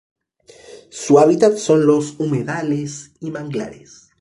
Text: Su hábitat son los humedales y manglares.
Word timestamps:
Su 0.89 1.19
hábitat 1.19 1.57
son 1.57 1.85
los 1.85 2.15
humedales 2.19 3.11
y 3.19 3.29
manglares. 3.29 4.09